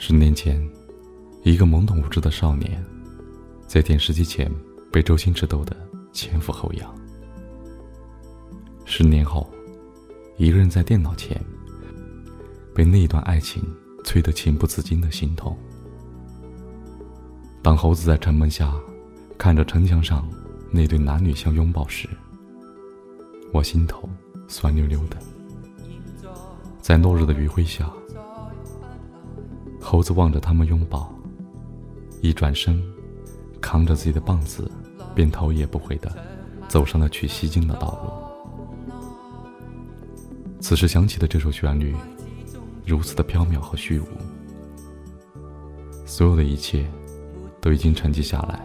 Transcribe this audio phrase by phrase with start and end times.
[0.00, 0.56] 十年前，
[1.42, 2.82] 一个懵懂无知的少年，
[3.66, 4.48] 在电视机前
[4.92, 5.76] 被周星驰逗得
[6.12, 6.94] 前俯后仰。
[8.84, 9.52] 十年后，
[10.36, 11.44] 一个人在电脑前，
[12.72, 13.60] 被那段爱情
[14.04, 15.58] 催得情不自禁的心痛。
[17.60, 18.72] 当猴子在城门下
[19.36, 20.26] 看着城墙上
[20.70, 22.08] 那对男女相拥抱时，
[23.52, 24.08] 我心头
[24.46, 25.18] 酸溜溜的。
[26.80, 27.92] 在落日的余晖下。
[29.90, 31.10] 猴子望着他们拥抱，
[32.20, 32.78] 一转身，
[33.58, 34.70] 扛着自己的棒子，
[35.14, 36.14] 便头也不回的
[36.68, 38.10] 走上了去西京的道路。
[40.60, 41.96] 此时响起的这首旋律，
[42.84, 44.04] 如此的飘渺和虚无，
[46.04, 46.86] 所有的一切
[47.58, 48.60] 都已经沉寂下来。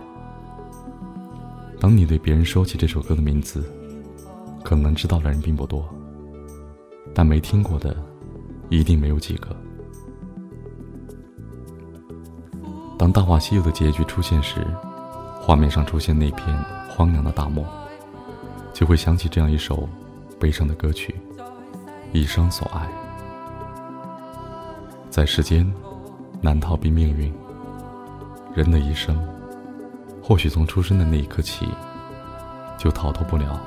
[1.79, 3.63] 当你对别人说起这首歌的名字，
[4.62, 5.88] 可能知道的人并不多，
[7.13, 7.96] 但没听过的，
[8.68, 9.55] 一定没有几个。
[12.98, 14.66] 当《大话西游》的结局出现时，
[15.41, 16.58] 画面上出现那片
[16.90, 17.66] 荒凉的大漠，
[18.72, 19.90] 就会想起这样一首
[20.40, 21.13] 悲伤的歌曲
[22.13, 22.82] 《一生所爱》。
[25.10, 25.70] 在世间，
[26.41, 27.34] 难逃避命运。
[28.55, 29.20] 人的一生，
[30.22, 31.68] 或许从出生的那一刻起，
[32.78, 33.60] 就逃脱不了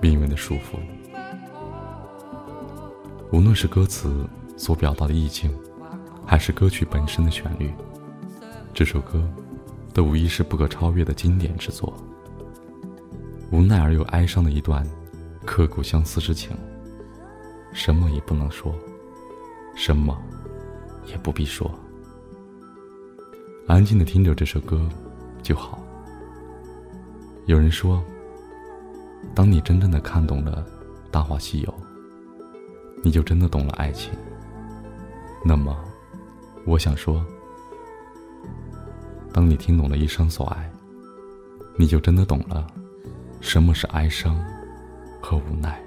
[0.00, 0.78] 命运的束缚。
[3.32, 4.24] 无论是歌词
[4.56, 5.52] 所表达的意境，
[6.24, 7.74] 还是歌曲本身的旋律。
[8.72, 9.22] 这首歌，
[9.92, 11.92] 都无疑是不可超越的经典之作。
[13.50, 14.86] 无奈而又哀伤的一段
[15.44, 16.56] 刻骨相思之情，
[17.72, 18.74] 什么也不能说，
[19.74, 20.16] 什么
[21.06, 21.70] 也不必说，
[23.66, 24.88] 安静的听着这首歌
[25.42, 25.82] 就好。
[27.46, 28.02] 有人说，
[29.34, 30.64] 当你真正的看懂了
[31.10, 31.68] 《大话西游》，
[33.02, 34.12] 你就真的懂了爱情。
[35.44, 35.76] 那么，
[36.64, 37.22] 我想说。
[39.32, 40.70] 当你听懂了一生所爱，
[41.76, 42.66] 你就真的懂了
[43.40, 44.38] 什么是哀伤
[45.20, 45.80] 和无奈。